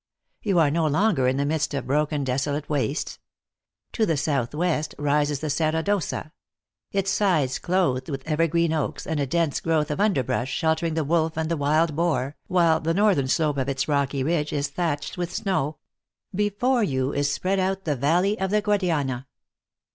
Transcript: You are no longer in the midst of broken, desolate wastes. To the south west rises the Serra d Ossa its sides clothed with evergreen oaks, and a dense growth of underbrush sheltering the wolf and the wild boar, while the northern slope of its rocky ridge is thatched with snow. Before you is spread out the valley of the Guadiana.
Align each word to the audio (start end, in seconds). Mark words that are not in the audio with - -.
You 0.41 0.57
are 0.57 0.71
no 0.71 0.87
longer 0.87 1.27
in 1.27 1.37
the 1.37 1.45
midst 1.45 1.75
of 1.75 1.85
broken, 1.85 2.23
desolate 2.23 2.67
wastes. 2.67 3.19
To 3.93 4.03
the 4.03 4.17
south 4.17 4.55
west 4.55 4.95
rises 4.97 5.41
the 5.41 5.49
Serra 5.51 5.83
d 5.83 5.91
Ossa 5.91 6.31
its 6.91 7.11
sides 7.11 7.59
clothed 7.59 8.09
with 8.09 8.27
evergreen 8.27 8.73
oaks, 8.73 9.05
and 9.05 9.19
a 9.19 9.27
dense 9.27 9.59
growth 9.61 9.91
of 9.91 9.99
underbrush 9.99 10.51
sheltering 10.51 10.95
the 10.95 11.03
wolf 11.03 11.37
and 11.37 11.49
the 11.49 11.55
wild 11.55 11.95
boar, 11.95 12.35
while 12.47 12.79
the 12.79 12.95
northern 12.95 13.27
slope 13.27 13.57
of 13.59 13.69
its 13.69 13.87
rocky 13.87 14.23
ridge 14.23 14.51
is 14.51 14.69
thatched 14.69 15.19
with 15.19 15.31
snow. 15.31 15.77
Before 16.33 16.81
you 16.83 17.13
is 17.13 17.31
spread 17.31 17.59
out 17.59 17.85
the 17.85 17.95
valley 17.95 18.39
of 18.39 18.49
the 18.49 18.63
Guadiana. 18.63 19.27